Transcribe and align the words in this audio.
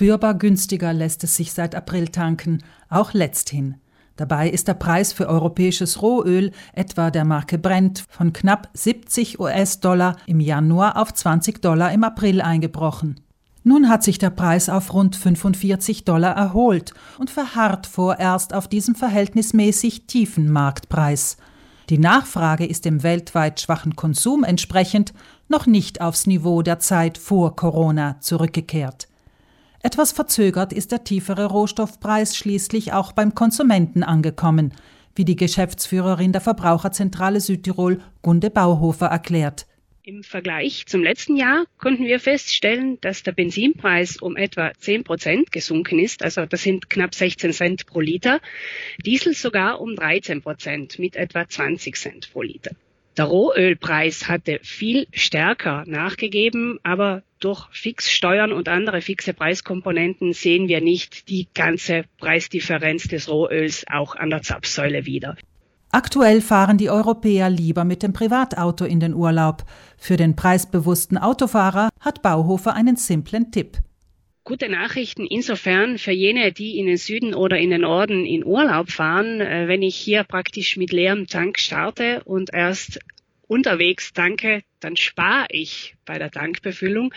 Spürbar 0.00 0.32
günstiger 0.32 0.94
lässt 0.94 1.24
es 1.24 1.36
sich 1.36 1.52
seit 1.52 1.74
April 1.74 2.08
tanken, 2.08 2.62
auch 2.88 3.12
letzthin. 3.12 3.74
Dabei 4.16 4.48
ist 4.48 4.66
der 4.66 4.72
Preis 4.72 5.12
für 5.12 5.28
europäisches 5.28 6.00
Rohöl, 6.00 6.52
etwa 6.72 7.10
der 7.10 7.26
Marke 7.26 7.58
Brent, 7.58 8.06
von 8.08 8.32
knapp 8.32 8.70
70 8.72 9.38
US-Dollar 9.38 10.16
im 10.24 10.40
Januar 10.40 10.96
auf 10.96 11.12
20 11.12 11.60
Dollar 11.60 11.92
im 11.92 12.02
April 12.02 12.40
eingebrochen. 12.40 13.20
Nun 13.62 13.90
hat 13.90 14.02
sich 14.02 14.16
der 14.16 14.30
Preis 14.30 14.70
auf 14.70 14.94
rund 14.94 15.16
45 15.16 16.06
Dollar 16.06 16.34
erholt 16.34 16.94
und 17.18 17.28
verharrt 17.28 17.86
vorerst 17.86 18.54
auf 18.54 18.68
diesem 18.68 18.94
verhältnismäßig 18.94 20.06
tiefen 20.06 20.50
Marktpreis. 20.50 21.36
Die 21.90 21.98
Nachfrage 21.98 22.64
ist 22.64 22.86
dem 22.86 23.02
weltweit 23.02 23.60
schwachen 23.60 23.96
Konsum 23.96 24.44
entsprechend 24.44 25.12
noch 25.50 25.66
nicht 25.66 26.00
aufs 26.00 26.26
Niveau 26.26 26.62
der 26.62 26.78
Zeit 26.78 27.18
vor 27.18 27.54
Corona 27.54 28.18
zurückgekehrt. 28.20 29.09
Etwas 29.82 30.12
verzögert 30.12 30.74
ist 30.74 30.92
der 30.92 31.04
tiefere 31.04 31.46
Rohstoffpreis 31.46 32.36
schließlich 32.36 32.92
auch 32.92 33.12
beim 33.12 33.34
Konsumenten 33.34 34.02
angekommen, 34.02 34.74
wie 35.14 35.24
die 35.24 35.36
Geschäftsführerin 35.36 36.32
der 36.32 36.42
Verbraucherzentrale 36.42 37.40
Südtirol 37.40 38.02
Gunde 38.20 38.50
Bauhofer 38.50 39.06
erklärt. 39.06 39.66
Im 40.02 40.22
Vergleich 40.22 40.84
zum 40.86 41.02
letzten 41.02 41.36
Jahr 41.36 41.64
konnten 41.78 42.04
wir 42.04 42.20
feststellen, 42.20 42.98
dass 43.00 43.22
der 43.22 43.32
Benzinpreis 43.32 44.18
um 44.18 44.36
etwa 44.36 44.72
10 44.78 45.04
Prozent 45.04 45.52
gesunken 45.52 45.98
ist, 45.98 46.22
also 46.22 46.44
das 46.44 46.62
sind 46.62 46.90
knapp 46.90 47.14
16 47.14 47.52
Cent 47.52 47.86
pro 47.86 48.00
Liter, 48.00 48.40
Diesel 49.04 49.34
sogar 49.34 49.80
um 49.80 49.96
13 49.96 50.42
Prozent 50.42 50.98
mit 50.98 51.16
etwa 51.16 51.48
20 51.48 51.96
Cent 51.96 52.32
pro 52.32 52.42
Liter. 52.42 52.72
Der 53.16 53.24
Rohölpreis 53.24 54.28
hatte 54.28 54.60
viel 54.62 55.06
stärker 55.12 55.84
nachgegeben, 55.86 56.78
aber 56.82 57.22
durch 57.40 57.66
Fixsteuern 57.72 58.52
und 58.52 58.68
andere 58.68 59.00
fixe 59.00 59.34
Preiskomponenten 59.34 60.32
sehen 60.32 60.68
wir 60.68 60.80
nicht 60.80 61.28
die 61.28 61.48
ganze 61.54 62.04
Preisdifferenz 62.18 63.08
des 63.08 63.28
Rohöls 63.28 63.84
auch 63.90 64.14
an 64.14 64.30
der 64.30 64.42
Zapfsäule 64.42 65.06
wieder. 65.06 65.36
Aktuell 65.92 66.40
fahren 66.40 66.78
die 66.78 66.88
Europäer 66.88 67.50
lieber 67.50 67.84
mit 67.84 68.04
dem 68.04 68.12
Privatauto 68.12 68.84
in 68.84 69.00
den 69.00 69.12
Urlaub. 69.12 69.64
Für 69.96 70.16
den 70.16 70.36
preisbewussten 70.36 71.18
Autofahrer 71.18 71.88
hat 71.98 72.22
Bauhofer 72.22 72.74
einen 72.74 72.94
simplen 72.94 73.50
Tipp. 73.50 73.78
Gute 74.44 74.68
Nachrichten 74.68 75.26
insofern 75.26 75.98
für 75.98 76.12
jene, 76.12 76.52
die 76.52 76.78
in 76.78 76.86
den 76.86 76.96
Süden 76.96 77.34
oder 77.34 77.58
in 77.58 77.70
den 77.70 77.82
Norden 77.82 78.24
in 78.24 78.44
Urlaub 78.44 78.90
fahren, 78.90 79.40
äh, 79.40 79.68
wenn 79.68 79.82
ich 79.82 79.96
hier 79.96 80.24
praktisch 80.24 80.76
mit 80.76 80.92
leerem 80.92 81.26
Tank 81.26 81.58
starte 81.58 82.22
und 82.24 82.50
erst 82.52 83.00
unterwegs 83.50 84.12
tanke, 84.12 84.62
dann 84.78 84.96
spare 84.96 85.46
ich 85.50 85.96
bei 86.06 86.18
der 86.18 86.30
Tankbefüllung. 86.30 87.12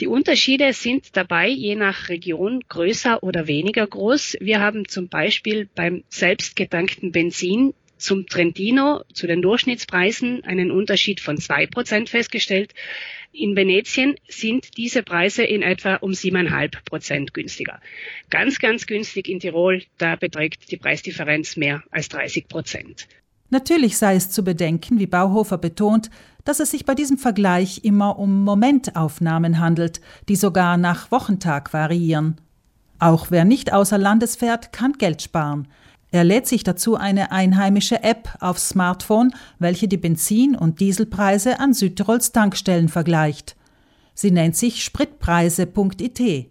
Die 0.00 0.06
Unterschiede 0.06 0.74
sind 0.74 1.16
dabei 1.16 1.48
je 1.48 1.76
nach 1.76 2.10
Region 2.10 2.62
größer 2.68 3.22
oder 3.22 3.46
weniger 3.46 3.86
groß. 3.86 4.36
Wir 4.40 4.60
haben 4.60 4.86
zum 4.86 5.08
Beispiel 5.08 5.68
beim 5.74 6.04
selbstgetankten 6.10 7.10
Benzin 7.10 7.72
zum 7.96 8.26
Trentino, 8.26 9.02
zu 9.14 9.26
den 9.26 9.40
Durchschnittspreisen, 9.40 10.44
einen 10.44 10.70
Unterschied 10.70 11.20
von 11.20 11.38
zwei 11.38 11.66
Prozent 11.66 12.10
festgestellt. 12.10 12.74
In 13.32 13.56
Venetien 13.56 14.16
sind 14.28 14.76
diese 14.76 15.02
Preise 15.02 15.44
in 15.44 15.62
etwa 15.62 15.94
um 15.94 16.12
siebeneinhalb 16.12 16.84
Prozent 16.84 17.32
günstiger. 17.32 17.80
Ganz, 18.28 18.58
ganz 18.58 18.86
günstig 18.86 19.28
in 19.28 19.40
Tirol, 19.40 19.82
da 19.96 20.16
beträgt 20.16 20.70
die 20.70 20.76
Preisdifferenz 20.76 21.56
mehr 21.56 21.82
als 21.90 22.08
30 22.10 22.48
Prozent. 22.48 23.06
Natürlich 23.52 23.98
sei 23.98 24.16
es 24.16 24.30
zu 24.30 24.42
bedenken, 24.42 24.98
wie 24.98 25.06
Bauhofer 25.06 25.58
betont, 25.58 26.08
dass 26.42 26.58
es 26.58 26.70
sich 26.70 26.86
bei 26.86 26.94
diesem 26.94 27.18
Vergleich 27.18 27.84
immer 27.84 28.18
um 28.18 28.44
Momentaufnahmen 28.44 29.58
handelt, 29.58 30.00
die 30.30 30.36
sogar 30.36 30.78
nach 30.78 31.10
Wochentag 31.10 31.74
variieren. 31.74 32.40
Auch 32.98 33.26
wer 33.28 33.44
nicht 33.44 33.70
außer 33.70 33.98
Landes 33.98 34.36
fährt, 34.36 34.72
kann 34.72 34.94
Geld 34.94 35.20
sparen. 35.20 35.68
Er 36.10 36.24
lädt 36.24 36.46
sich 36.46 36.64
dazu 36.64 36.96
eine 36.96 37.30
einheimische 37.30 38.02
App 38.02 38.34
aufs 38.40 38.70
Smartphone, 38.70 39.34
welche 39.58 39.86
die 39.86 39.98
Benzin- 39.98 40.56
und 40.56 40.80
Dieselpreise 40.80 41.60
an 41.60 41.74
Südtirols 41.74 42.32
Tankstellen 42.32 42.88
vergleicht. 42.88 43.54
Sie 44.14 44.30
nennt 44.30 44.56
sich 44.56 44.82
spritpreise.it. 44.82 46.48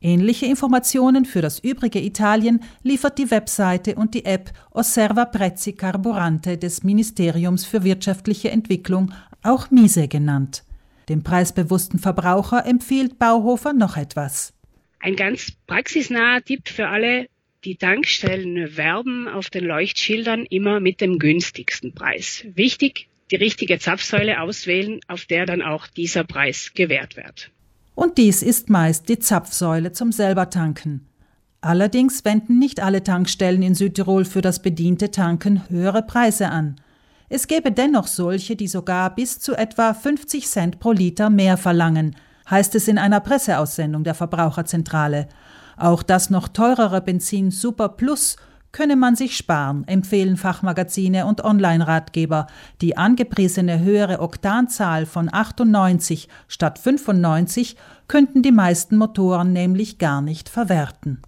Ähnliche 0.00 0.46
Informationen 0.46 1.24
für 1.24 1.40
das 1.40 1.58
übrige 1.58 2.00
Italien 2.00 2.62
liefert 2.82 3.18
die 3.18 3.30
Webseite 3.30 3.94
und 3.94 4.14
die 4.14 4.24
App 4.24 4.52
Osserva 4.70 5.24
Prezzi 5.24 5.72
Carburante 5.72 6.58
des 6.58 6.82
Ministeriums 6.82 7.64
für 7.64 7.82
wirtschaftliche 7.82 8.50
Entwicklung, 8.50 9.12
auch 9.42 9.70
MISE 9.70 10.06
genannt. 10.08 10.64
Dem 11.08 11.22
preisbewussten 11.22 11.98
Verbraucher 11.98 12.66
empfiehlt 12.66 13.18
Bauhofer 13.18 13.72
noch 13.72 13.96
etwas. 13.96 14.52
Ein 15.00 15.16
ganz 15.16 15.52
praxisnaher 15.66 16.42
Tipp 16.42 16.68
für 16.68 16.88
alle 16.88 17.28
die 17.64 17.76
Tankstellen 17.76 18.76
werben 18.76 19.26
auf 19.28 19.50
den 19.50 19.64
Leuchtschildern 19.64 20.46
immer 20.46 20.78
mit 20.78 21.00
dem 21.00 21.18
günstigsten 21.18 21.94
Preis. 21.94 22.44
Wichtig, 22.54 23.08
die 23.30 23.36
richtige 23.36 23.78
Zapfsäule 23.78 24.40
auswählen, 24.40 25.00
auf 25.08 25.24
der 25.24 25.46
dann 25.46 25.62
auch 25.62 25.86
dieser 25.88 26.22
Preis 26.22 26.72
gewährt 26.74 27.16
wird. 27.16 27.50
Und 27.96 28.18
dies 28.18 28.42
ist 28.42 28.68
meist 28.68 29.08
die 29.08 29.18
Zapfsäule 29.18 29.90
zum 29.90 30.12
selbertanken. 30.12 31.08
Allerdings 31.62 32.24
wenden 32.26 32.58
nicht 32.58 32.78
alle 32.78 33.02
Tankstellen 33.02 33.62
in 33.62 33.74
Südtirol 33.74 34.26
für 34.26 34.42
das 34.42 34.60
bediente 34.60 35.10
Tanken 35.10 35.68
höhere 35.70 36.02
Preise 36.02 36.50
an. 36.50 36.76
Es 37.30 37.48
gäbe 37.48 37.72
dennoch 37.72 38.06
solche, 38.06 38.54
die 38.54 38.68
sogar 38.68 39.14
bis 39.14 39.40
zu 39.40 39.56
etwa 39.56 39.94
50 39.94 40.46
Cent 40.46 40.78
pro 40.78 40.92
Liter 40.92 41.30
mehr 41.30 41.56
verlangen, 41.56 42.14
heißt 42.48 42.74
es 42.74 42.86
in 42.86 42.98
einer 42.98 43.20
Presseaussendung 43.20 44.04
der 44.04 44.14
Verbraucherzentrale. 44.14 45.26
Auch 45.78 46.02
das 46.02 46.28
noch 46.28 46.48
teurere 46.48 47.00
Benzin 47.00 47.50
Super 47.50 47.88
Plus 47.88 48.36
könne 48.76 48.96
man 48.96 49.16
sich 49.16 49.38
sparen, 49.38 49.88
empfehlen 49.88 50.36
Fachmagazine 50.36 51.24
und 51.24 51.42
Online-Ratgeber. 51.42 52.46
Die 52.82 52.98
angepriesene 52.98 53.80
höhere 53.80 54.20
Oktanzahl 54.20 55.06
von 55.06 55.32
98 55.32 56.28
statt 56.46 56.78
95 56.78 57.76
könnten 58.06 58.42
die 58.42 58.52
meisten 58.52 58.98
Motoren 58.98 59.54
nämlich 59.54 59.96
gar 59.96 60.20
nicht 60.20 60.50
verwerten. 60.50 61.22